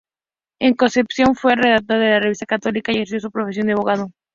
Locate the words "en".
0.59-0.73